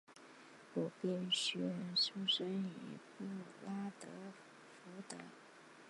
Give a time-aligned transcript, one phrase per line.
[0.73, 3.23] 鲁宾逊出生于布
[3.67, 5.15] 拉德福德。